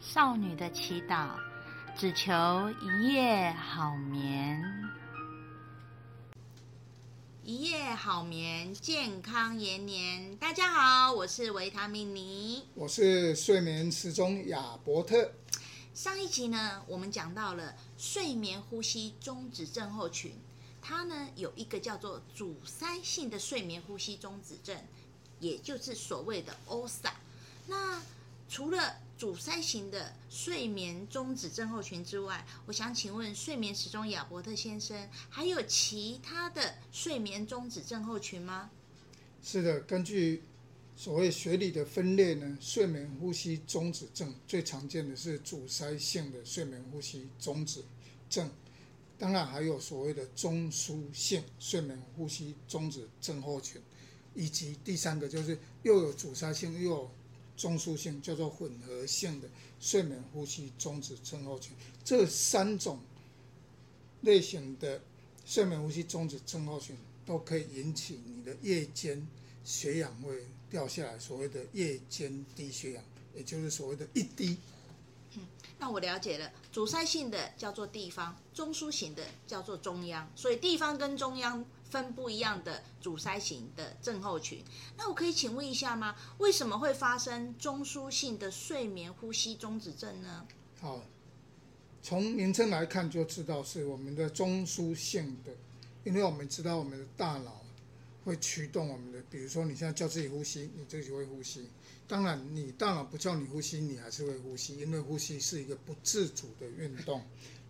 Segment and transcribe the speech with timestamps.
[0.00, 1.36] 少女的祈祷，
[1.94, 2.32] 只求
[2.80, 4.58] 一夜好眠。
[7.44, 10.34] 一夜好眠，健康延年。
[10.38, 15.32] 大家好，我是维他命尼，我是睡眠时钟亚伯特。
[15.92, 20.32] 上一集呢，我们讲到了睡眠呼吸中止症候群，
[20.80, 24.74] 它呢有一个叫做阻塞性的睡眠呼吸中止症，
[25.40, 27.10] 也就是所谓的 OSA。
[27.66, 28.00] 那
[28.50, 38.68] 除了阻塞型的睡眠中止症候群之外，我想请问睡眠时钟亚伯特先生，还有其他的睡眠中止症候群吗？
[39.40, 40.42] 是的，根据
[40.96, 47.84] 所谓学理的分类呢，睡眠呼吸中止症最常见的是阻塞性的睡眠呼吸中止
[48.28, 48.50] 症，
[49.16, 53.80] 当然还有所谓的中枢性睡眠呼吸中止症候群，
[54.34, 57.10] 以及第三个就是又有阻塞性又有
[57.60, 59.46] 中枢性叫做混合性的
[59.78, 62.98] 睡眠呼吸中止症候群，这三种
[64.22, 65.02] 类型的
[65.44, 69.28] 睡眠呼吸中止症候群都可以引起你的夜间
[69.62, 73.04] 血氧会掉下来，所谓的夜间低血氧，
[73.36, 74.56] 也就是所谓的一低。
[75.34, 75.42] 嗯，
[75.78, 81.62] 那我了解了，阻塞性的叫做地方，中枢型的叫做中央，所以地方跟中央。
[81.90, 84.64] 分不一样的阻塞型的症候群，
[84.96, 86.16] 那我可以请问一下吗？
[86.38, 90.46] 为什么会发生中枢性的睡眠呼吸中止症呢？
[90.80, 91.02] 好，
[92.02, 95.52] 从名称来看就知道是我们的中枢性的，
[96.04, 97.62] 因为我们知道我们的大脑
[98.24, 101.68] 会驱动我们的，比如说你现在叫自己呼吸，你自己会呼吸。
[102.06, 107.22] 当然，你大脑不叫你呼吸，你还是会呼吸，因为呼吸是一个不自主的运动。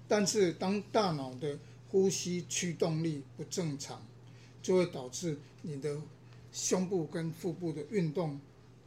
[0.08, 1.58] 但是当大脑的
[1.90, 4.02] 呼吸驱动力不正常，
[4.62, 5.96] 就会导致你的
[6.52, 8.40] 胸部跟腹部的运动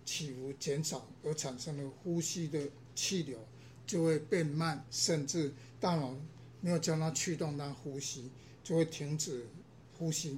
[0.06, 3.40] 起伏减少，而产生了呼吸的气流
[3.88, 6.16] 就会变慢，甚至大脑
[6.62, 8.30] 没有将它驱动它呼吸，
[8.64, 9.48] 就会停止
[9.98, 10.38] 呼吸，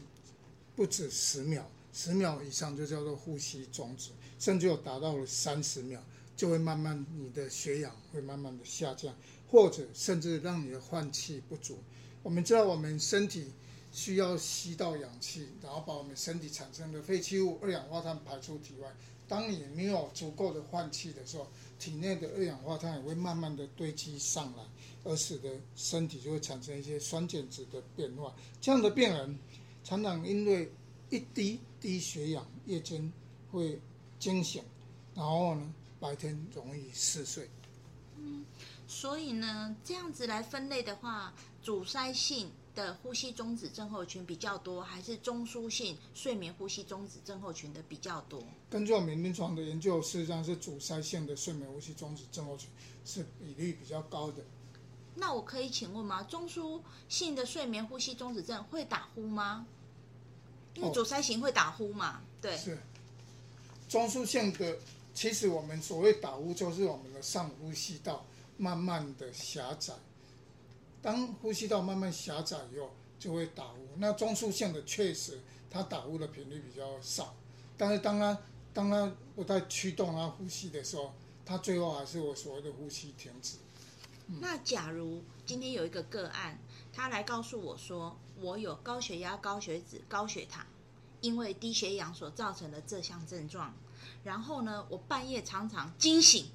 [0.76, 6.02] 不止十秒，十秒以上就叫做呼吸中止，甚至有达到了三十秒，
[6.38, 9.14] 就会慢慢你的血氧会慢慢的下降，
[9.50, 11.80] 或者甚至让你的换气不足。
[12.24, 13.52] 我们知道我们身体。
[13.96, 18.94] 需要吸到氧气，然后把我们身体产生的废弃物二氧化碳排出体外。
[19.26, 21.48] 当你没有足够的换气的时候，
[21.80, 24.64] 体内的二氧化碳也会慢慢的堆积上来，
[25.06, 28.36] 而使得身体就会产生一些酸碱值的变化。
[28.60, 29.40] 这样的病人
[29.82, 30.70] 常常因为
[31.10, 33.10] 一低低血氧，夜间
[33.50, 33.80] 会
[34.20, 34.62] 惊醒，
[35.16, 37.50] 然后呢，白天容易嗜睡。
[38.18, 38.46] 嗯，
[38.88, 42.52] 所以呢，这样子来分类的话，阻塞性。
[42.76, 48.44] 的呼吸中止症候群比较多，还是中枢性睡眠呼吸中止症候群的比较多？
[48.70, 52.70] 根据我们临床的研究，事实上是阻塞性的睡眠呼吸中止症候群
[53.06, 54.44] 是比例比较高的。
[55.16, 56.22] 那我可以请问吗？
[56.24, 59.66] 中枢性的睡眠呼吸中止症会打呼吗？
[60.74, 62.18] 因为阻塞型会打呼嘛？
[62.18, 62.78] 哦、对，是
[63.88, 64.78] 中枢性的。
[65.14, 68.26] 其实我们所谓打呼，就是我们的上呼吸道
[68.58, 69.94] 慢慢的狭窄。
[71.06, 72.90] 当呼吸道慢慢狭窄以后，
[73.20, 73.78] 就会打呼。
[73.98, 75.40] 那中枢性的确实，
[75.70, 77.36] 它打呼的频率比较少。
[77.78, 78.36] 但是当它
[78.74, 81.14] 当它不再驱动它呼吸的时候，
[81.46, 83.58] 它最后还是我所谓的呼吸停止。
[84.42, 86.58] 那假如今天有一个个案，
[86.92, 90.66] 他来告诉我说，我有高血压、高血脂、高血糖，
[91.22, 93.76] 因为低血氧所造成的这项症状。
[94.24, 96.48] 然后呢，我半夜常常惊醒，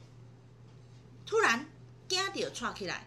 [1.24, 1.68] 突然
[2.08, 3.06] 惊到喘起来。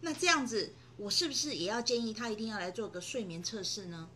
[0.00, 4.08] 那这样子，我是不是也要建议他一定要来做个睡眠测试呢？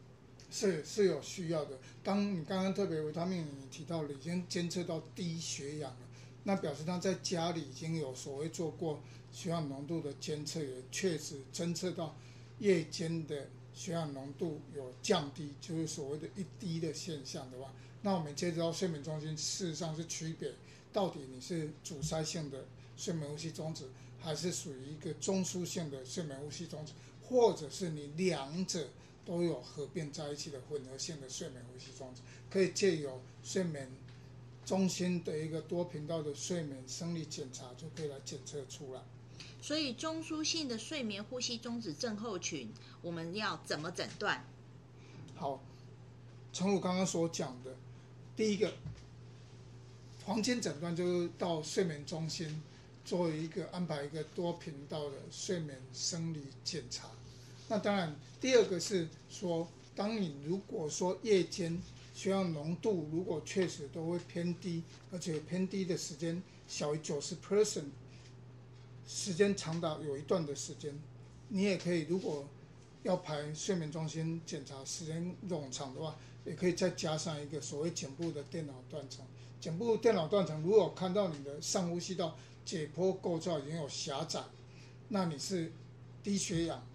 [0.51, 1.79] 是是有需要的。
[2.05, 6.07] 当你刚刚特别维他命你提到了已经监测到低血氧了，
[6.45, 9.01] 那表示他在家里已经有所谓做过
[9.33, 12.15] 血氧浓度的监测，也确实侦测到
[12.59, 17.73] 夜间的血氧浓度有降低，就是所谓的一低的现象的话，
[18.03, 20.53] 那我们接着到睡眠中心，事实上是区别
[20.93, 22.67] 到底你是阻塞性的
[22.97, 23.87] 睡眠呼吸中止。
[24.23, 26.93] 还是属于一个中枢性的睡眠呼吸中止，
[27.23, 28.89] 或者是你两者
[29.25, 33.91] 都有合并在一起的混合性的睡眠呼吸中止，可以借由睡眠
[34.65, 39.03] 中心的一个多频道的睡眠生理检查，就可以来检测出来。
[39.61, 44.45] 所以中枢性的睡眠呼吸中止症候群，我们要怎么诊断？
[45.35, 45.61] 好，
[46.53, 47.75] 从我刚刚所讲的，
[48.37, 48.73] 第一个
[50.25, 52.63] 黄金诊断就是到睡眠中心。
[53.05, 57.09] 作为一个安排一个多频道的睡眠生理检查，
[57.69, 61.83] 那当然第二个是说，当你如果说夜间
[62.15, 67.87] 血氧浓度如果确实都会偏低，而且偏低的时间小于九十 percent
[69.07, 70.95] 时间长达有一段的时间，
[71.49, 72.47] 你也可以如果
[73.03, 79.25] 要排睡眠中心检查时间冗长的话，也可以再加上一个所谓颈部的电脑断层。
[79.61, 84.43] 颈部电脑断层如果看到你的上呼吸道解剖构造已经有狭窄，
[85.09, 85.73] 那你是
[86.23, 86.87] 低血氧，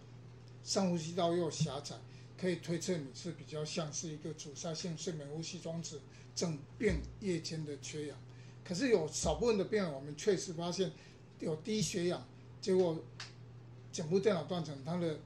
[0.64, 1.96] 上呼吸道又狭窄，
[2.38, 6.00] 可以推测你是比较像是一个阻塞性睡眠呼吸中止
[6.36, 8.18] 症变夜间的缺氧。
[8.64, 10.92] 可是有少部分的病人，我们确实发现。
[11.40, 12.28] 有低血氧，
[12.60, 13.00] 结果
[13.92, 15.20] 颈部电脑断层，它的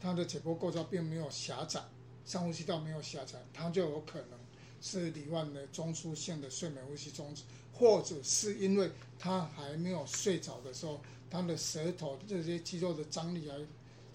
[0.00, 1.82] 它的解剖构造并没有狭窄，
[2.24, 4.38] 上呼吸道没有狭窄，它就有可能
[4.80, 7.42] 是罹患了中枢性的睡眠呼吸中止，
[7.74, 13.56] 或者是因为他还没有睡着的时候，他的舌头这些肌肉的张力还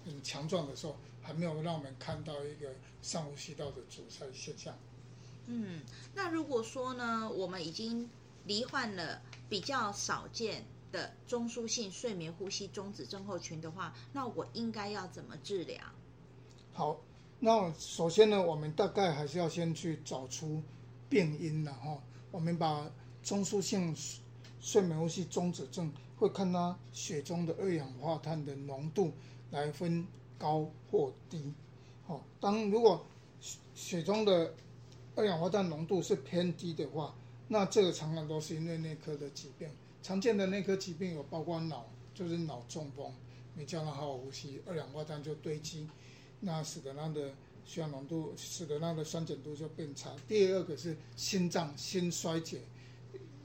[0.05, 4.77] 很强壮的时候，还没有让我们看到一个上呼吸道的阻塞现象。
[5.47, 5.81] 嗯，
[6.15, 8.09] 那如果说呢，我们已经
[8.45, 10.65] 罹患了比较少见。
[10.93, 15.81] 的中枢性睡眠呼吸中止症候群的话，那我应该要怎么治疗？
[16.71, 17.01] 好，
[17.45, 20.63] 那首先呢，我们大概还是要先去找出
[21.09, 22.01] 病因了哈。
[22.31, 22.89] 我们把
[23.21, 23.93] 中枢性
[24.61, 29.11] 睡眠呼吸中止症会看它血中的二氧化碳的浓度
[29.51, 30.07] 来分
[30.37, 31.53] 高或低。
[32.07, 33.05] 好，当如果
[33.75, 34.53] 血中的
[35.17, 37.13] 二氧化碳浓度是偏低的话，
[37.49, 39.67] 那这个常常都是因为内科的疾病。
[40.01, 43.13] 常见的内科疾病有包括脑，就是脑中风，
[43.53, 45.89] 没叫他好好呼吸，二氧化碳就堆积，
[46.45, 47.31] 那使得他的
[47.65, 50.13] 血氧浓度，使得他的酸碱度就变差。
[50.27, 52.59] 第二个是心脏心衰竭，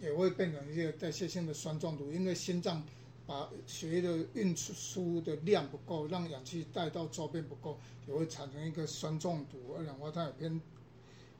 [0.03, 2.85] 也会变成一个代谢性的酸中毒，因为心脏
[3.25, 7.79] 把血液的运输的量不够，让氧气带到周边不够，
[8.09, 10.61] 也会产生一个酸中毒，二氧化碳也偏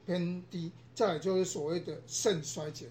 [0.07, 0.71] 偏低。
[0.95, 2.87] 再来就是所谓的肾衰竭，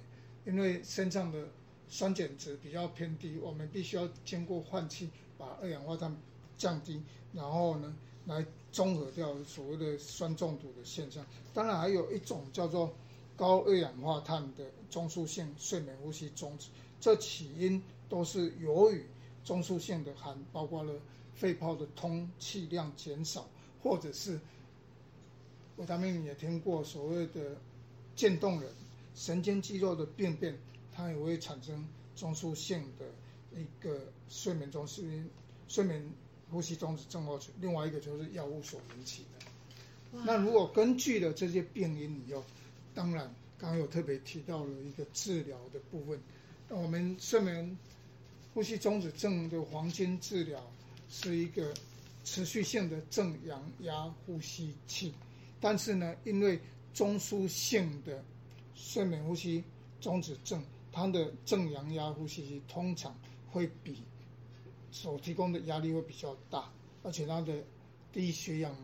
[0.46, 1.48] 因为肾脏的
[1.88, 6.14] 酸碱值比较偏低，我们必须要经过换气把二氧化碳
[6.58, 7.02] 降低，
[7.34, 7.96] 然后呢
[8.28, 11.26] 来综合掉所谓的酸中毒的现象。
[11.54, 12.94] 当然还有一种叫做
[13.36, 16.68] 高二氧化碳的中枢性睡眠呼吸中止，
[17.02, 19.04] 这起因都是由于
[19.44, 20.94] 中枢性的含包括了
[21.34, 23.48] 肺泡的通气量减少，
[23.82, 24.40] 或者是
[25.76, 27.58] 我他命也听过所谓的
[28.16, 28.72] 渐冻人
[29.16, 30.58] 神经肌肉的病变。
[30.98, 33.06] 它也会产生中枢性的
[33.56, 35.26] 一个睡眠中枢
[35.68, 36.12] 睡眠
[36.52, 39.46] 呼吸中止症候群，另外一个就是药物所引起的。
[40.26, 42.44] 那如果根据了这些病因以后，
[42.96, 46.20] 当然刚刚有特别提到了一个治疗的部分。
[46.70, 47.78] 那我们睡眠
[48.54, 50.62] 呼吸中止症的黄金治疗
[51.10, 51.74] 是一个
[52.24, 55.14] 持续性的正阳压呼吸器，
[55.60, 56.60] 但是呢，因为
[56.94, 58.24] 中枢性的
[58.76, 59.64] 睡眠呼吸
[60.02, 60.64] 中止症。
[60.90, 63.16] 它的正阳压呼吸器通常
[63.52, 64.02] 会比
[64.92, 66.72] 所提供的压力会比较大，
[67.04, 67.64] 而且它的
[68.12, 68.76] 低血氧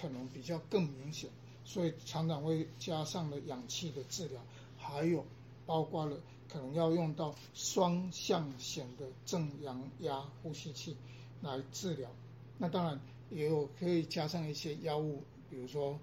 [0.00, 1.30] 可能比较更明显，
[1.64, 4.40] 所以常常会加上了氧气的治疗，
[4.76, 5.24] 还有
[5.66, 6.18] 包括了
[6.48, 10.96] 可能要用到双向弦的正阳压呼吸器
[11.42, 12.10] 来治疗。
[12.58, 13.00] 那当然
[13.30, 15.98] 也有可以加上一些药物，比如说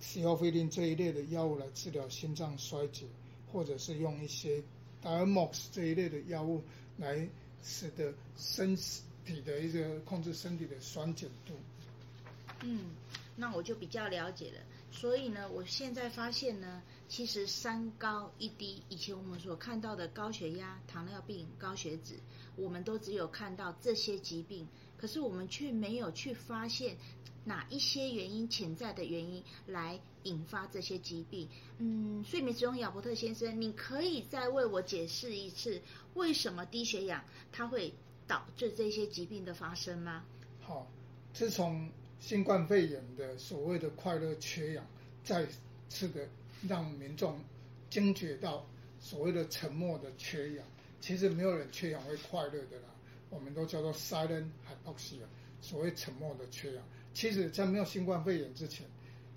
[0.00, 3.06] 西奥菲林这一类的药物来治疗心脏衰竭。
[3.52, 4.62] 或者是用一些
[5.02, 6.62] Diamox 这一类的药物
[6.96, 7.28] 来
[7.62, 11.54] 使得身体的一个控制身体的酸碱度。
[12.62, 12.90] 嗯，
[13.36, 14.60] 那我就比较了解了。
[14.90, 22.18] 所以呢，我现在发现呢，其实三高一低，以前我们所看到的高血压、糖尿病、高血脂，
[22.56, 26.96] 我们都只有看到这些疾病，可是我们却没有去发现。
[27.44, 31.48] 哪一些原因，潜在的原因来引发这些疾病？
[31.78, 35.82] 嗯，睡眠时钟亚伯特先生，你可以再为我解释一次，
[36.14, 37.92] 为什么低血氧它会
[38.28, 40.24] 导致这些疾病的发生吗？
[40.60, 40.86] 好，
[41.32, 44.86] 自从新冠肺炎的所谓的快乐缺氧，
[45.24, 45.44] 再
[45.88, 46.28] 次的
[46.68, 47.40] 让民众
[47.90, 48.64] 惊觉到
[49.00, 50.64] 所谓的沉默的缺氧，
[51.00, 52.88] 其实没有人缺氧会快乐的啦，
[53.30, 55.24] 我们都叫做 silent hypoxia，
[55.60, 56.84] 所谓沉默的缺氧。
[57.14, 58.86] 其实，在没有新冠肺炎之前，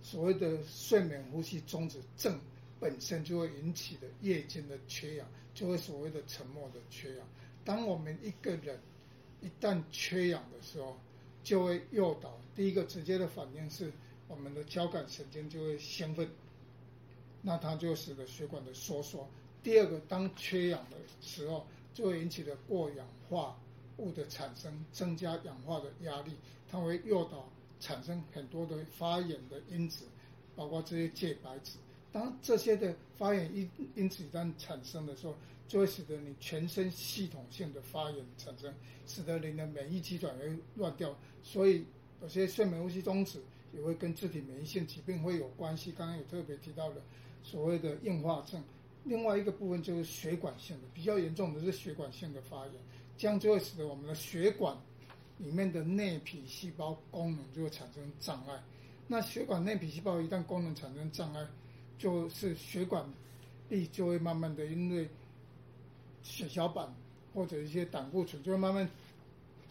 [0.01, 2.39] 所谓的睡眠呼吸中止症
[2.79, 7.27] 本身就会引起的夜间的缺氧，就会所谓的沉默的缺氧。
[7.63, 8.79] 当我们一个人
[9.41, 10.97] 一旦缺氧的时候，
[11.43, 13.91] 就会诱导第一个直接的反应是
[14.27, 16.29] 我们的交感神经就会兴奋，
[17.41, 19.29] 那它就使得血管的收缩。
[19.61, 23.59] 第二个，当缺氧的时候，就会引起的过氧化
[23.97, 26.31] 物的产生，增加氧化的压力，
[26.71, 27.49] 它会诱导。
[27.85, 30.05] 产生很多的发炎的因子，
[30.55, 31.77] 包括这些介白质。
[32.11, 35.35] 当这些的发炎因因此一旦产生的时候，
[35.67, 38.73] 就会使得你全身系统性的发炎产生，
[39.05, 41.15] 使得你的免疫机转会乱掉。
[41.43, 41.85] 所以
[42.23, 43.39] 有些睡眠呼吸中止
[43.71, 45.91] 也会跟自体免疫性疾病会有关系。
[45.91, 47.01] 刚刚有特别提到的
[47.43, 48.63] 所谓的硬化症。
[49.03, 52.73] 另外一个部分就是血管性的，比较严重的是血管性的发炎，
[53.15, 54.75] 这样就会使得我们的血管
[55.37, 58.61] 里面的内皮细胞功能就会产生障碍。
[59.07, 61.45] 那血管内皮细胞一旦功能产生障碍，
[61.97, 63.05] 就是血管
[63.69, 65.07] 壁就会慢慢的因为
[66.23, 66.93] 血小板
[67.33, 68.89] 或者一些胆固醇就会慢慢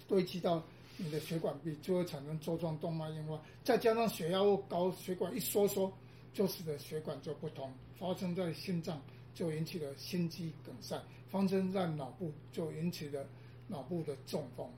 [0.07, 0.63] 堆积到
[0.97, 3.41] 你的血管壁，就会产生粥状动脉硬化。
[3.63, 5.93] 再加上血压高，血管一收缩，
[6.33, 9.01] 就使得血管就不通，发生在心脏。
[9.35, 10.97] 就引起了心肌梗塞，
[11.29, 13.27] 发生在脑部就引起了
[13.67, 14.71] 脑部的中风。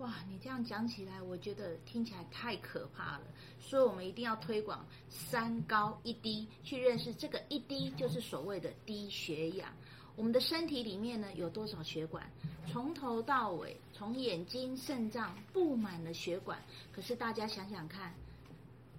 [0.00, 3.22] 哇，你这样讲起来，我觉得听起来太可怕了。
[3.60, 9.68] 所以我们一定要推广三高一低，去认识这个一低就是所谓的低血氧。
[10.16, 12.26] 我们的身体里面呢，有多少血管？
[12.66, 16.58] 从头到尾，从眼睛、肾脏布满了血管。
[16.90, 18.14] 可是大家想想看，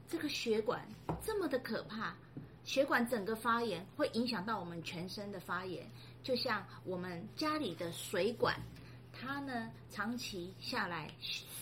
[0.08, 0.88] 这个血管
[1.25, 2.15] 这么的可怕。
[2.63, 5.84] 血管整个发炎会影响到我们全身的发炎，
[6.22, 8.55] 就像我们家里的水管，
[9.22, 11.12] 它呢长期下来，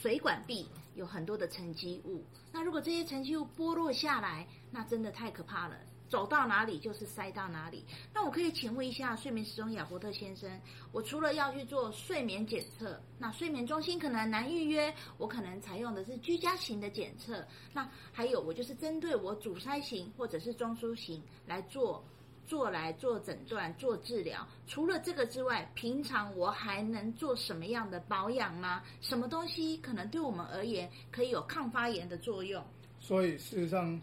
[0.01, 2.24] 水管壁有很多的沉积物。
[2.54, 5.75] 那如果这些沉积物剥落下来，那真的太可怕了。
[6.08, 7.86] 走到哪里就是塞到哪里。
[8.12, 10.50] 那我可以请问一下睡眠时钟亚伯特先生，
[10.92, 17.46] 我除了要去做睡眠检测，那睡眠中心可能难预约，我可能采用的是居家型的检测。
[17.74, 22.04] 那还有我就是针对我阻塞型或者是中枢型来做
[22.50, 24.46] 做来做诊断做治疗。
[24.68, 28.84] 除了这个之外，平常我还能做什么样的保养吗？
[29.01, 32.62] 什么东西可能对我们而言可以有抗发炎的作用？
[33.00, 34.01] 所以事实上。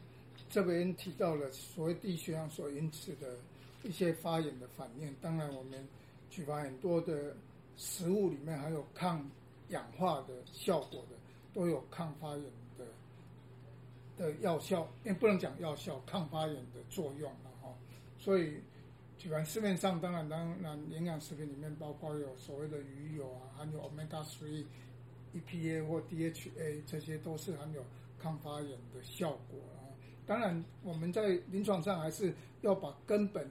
[0.49, 3.37] 这边提到了所谓低血氧所引起的
[3.83, 5.13] 一些发炎的反应。
[5.21, 5.87] 当然，我们
[6.31, 7.37] 举凡很多的
[7.77, 9.29] 食物里面还有抗
[9.71, 11.17] 氧化的效果的，
[11.53, 12.45] 都有抗发炎
[12.79, 12.87] 的
[14.17, 17.29] 的药效，也不能讲药效，抗发炎的作用。
[18.27, 18.55] 所以，
[19.17, 24.65] 举凡市面上，当然当然营养食品里面包括有所谓的鱼油啊，含有 Omega 3、
[25.33, 27.85] EPA 或 DHA，这些都是含有
[28.21, 29.87] 抗发炎的效果啊。
[30.27, 33.49] 当然，我们在临床上还是要把根本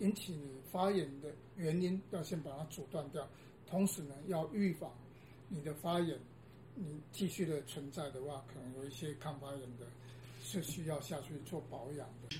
[0.00, 3.26] 引起你发炎的原因要先把它阻断掉，
[3.66, 4.92] 同时呢，要预防
[5.48, 6.18] 你的发炎，
[6.74, 9.86] 你继续的存在的话，可能有一些抗发炎的，
[10.42, 12.36] 是需要下去做保养的。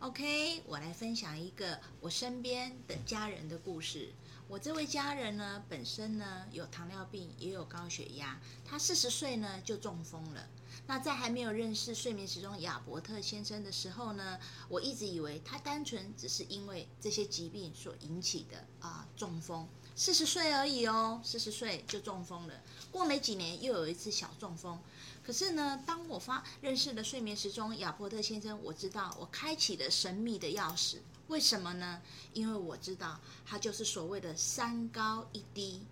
[0.00, 4.12] OK，我来分享一个我身边的家人的故事。
[4.46, 10.46] 我这位家人呢，本身呢有糖尿病，也有高血压，他四十岁呢就中风了。
[10.86, 14.38] 那在还没有认识睡眠时钟亚伯特先生的时候呢，
[14.68, 22.54] 我一直以为他单纯只是因为这些疾病所引起的啊、中风，四十岁而已哦，四十岁就中风了。
[22.92, 24.78] 过没几年又有一次小中风，
[25.26, 30.98] 可是呢，当我发认识了睡眠时钟亚伯特先生，我知道我开启了神秘的钥匙。
[31.26, 32.00] 为什么呢？
[32.32, 35.82] 因为我知道他就是所谓的三高一低，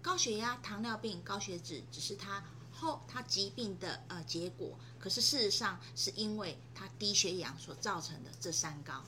[0.00, 2.44] 高血压、糖尿病、高血脂只是他。
[2.76, 9.02] 后他疾病的呃结果，可是事实上是因为他低血氧所造成的这三高。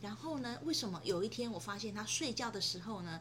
[0.00, 3.20] 然后呢，为什么有一天我发现他睡觉的时候呢，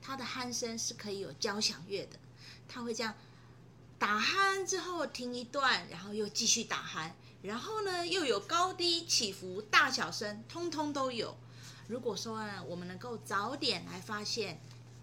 [0.00, 2.18] 他的鼾声是可以有交响乐的，
[2.68, 3.14] 他会这样
[4.00, 7.10] 打鼾之后停一段，然后又继续打鼾，
[7.42, 11.36] 然后呢又有高低起伏、大小声，通通都有。
[11.86, 14.58] 如果说呢，我们能够早点来发现。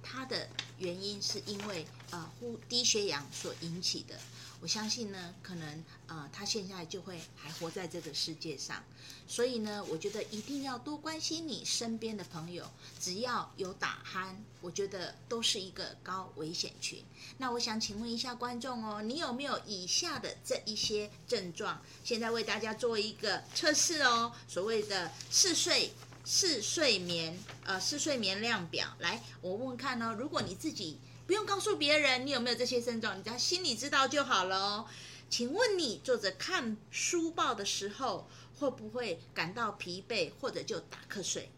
[0.09, 4.17] 它的原因是因为呃呼低血氧所引起的，
[4.59, 8.83] 我相信呢，可能呃他现在就会还活在这个世界上，
[9.27, 17.03] 所以呢，我觉得一定要多关心你身边的朋友，只要有打鼾，我觉得都是一个高危险群。
[17.37, 21.81] 那我想请问一下观众哦，你有没有以下的这一些症状？
[22.03, 25.91] 现在为大家做一个测试哦，所谓的嗜睡。
[26.29, 30.13] 嗜睡眠，呃，嗜睡眠量表，来，我问问看哦。
[30.19, 34.87] 如果你自己不用告诉别人，你有没有这些症状，你只要心里知道就好了哦。
[35.29, 41.51] 请问你坐着看书报的时候，会不会感到疲惫或者就打瞌睡？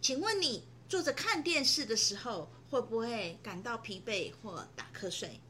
[0.00, 5.40] 请问你坐着看电视的时候，会不会感到疲惫或打瞌睡？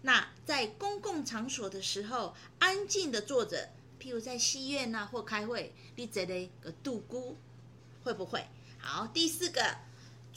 [0.00, 3.68] 那在公共场所的时候，安静的坐着，
[4.00, 7.36] 譬如在戏院呐或开会，你觉得个度孤？
[8.02, 8.46] 会不会？
[8.78, 9.76] 好，第四个，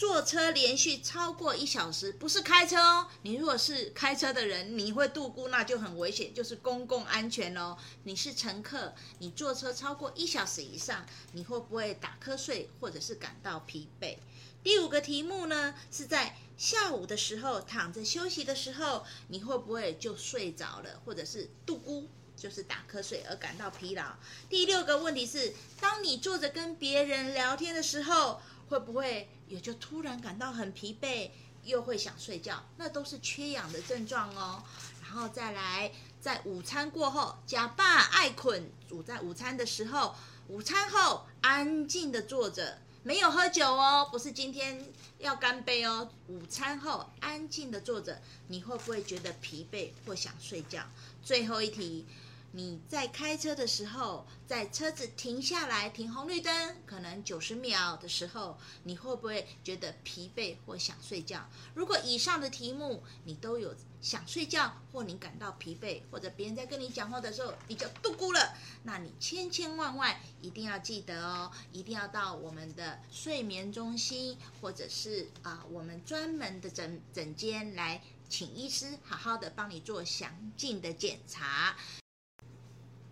[0.04, 3.08] 坐车连续超过一小时，不是开车哦。
[3.22, 7.78] 你如果是开车的人，你会度孤，那就很危险，就是公共安全哦。
[8.04, 14.18] 你是乘客，你坐车超过一小时以上，你会不会打瞌睡或者是感到疲惫？
[14.62, 24.04] 第五个题目呢，是在下午的时候躺着休息的时候，你会不会就睡着了，或者是度孤，就是打瞌睡而感到疲劳？
[24.50, 28.42] 第六个问题是，当你坐着跟别人聊天的时候，
[28.74, 31.30] 会不会也就突然感到很疲惫，
[31.64, 32.66] 又会想睡觉？
[32.78, 34.64] 那都是缺氧的症状哦。
[35.04, 40.16] 然后再来，在午餐过后，假扮爱困，煮在午餐的时候，
[40.48, 44.84] 午餐后安静的坐着，没有喝酒哦，不是今天
[45.20, 46.10] 要干杯哦。
[46.28, 50.84] 午餐后安静的坐着，你会不会觉得疲惫或想睡觉？
[51.24, 52.08] 最后一题。
[52.56, 61.50] 你在开车的时候，在车子停下来停红绿灯，可能九十秒的时候，你会不会觉得疲惫或想睡觉？
[61.74, 81.76] 如果以上的题目你都有想睡觉，或你感到疲惫，或者别人在跟你讲话的时候你就度孤了，那你千千万万一定要记得哦，一定要到我们的睡眠中心，或者是啊我们专门的诊诊间来，请医师好好的帮你做详尽的检查。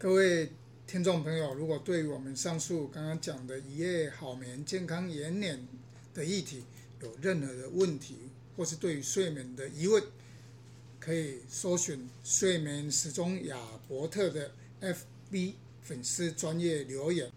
[0.02, 0.52] 各位
[0.88, 5.68] 听众朋友，如果对于我们上述刚刚讲的一夜好眠、健康延年
[6.12, 6.64] 的议题
[7.04, 8.18] 有任何的问题，
[8.58, 10.04] 或是对于睡眠的疑问，
[11.00, 13.56] 可以搜寻睡眠时钟亚
[13.88, 14.50] 伯特的
[14.82, 15.54] FB
[15.84, 17.32] 粉丝专业留言。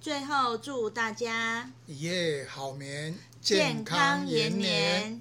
[0.00, 5.20] 最后，祝大家一夜好眠，健康延年。